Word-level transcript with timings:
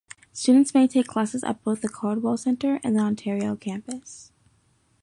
Students 0.33 0.73
may 0.73 0.87
take 0.87 1.05
classes 1.05 1.43
at 1.43 1.63
both 1.63 1.81
the 1.81 1.87
Caldwell 1.87 2.35
Center 2.35 2.79
and 2.83 2.95
the 2.95 3.01
Ontario 3.01 3.55
campus. 3.55 4.31